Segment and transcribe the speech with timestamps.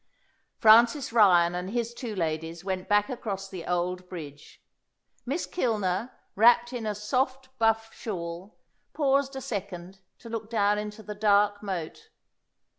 [0.57, 4.59] Francis Ryan and his two ladies went back across the old bridge.
[5.27, 8.57] Miss Kilner, wrapt in a soft buff shawl,
[8.93, 12.09] paused a second to look down into the dark moat.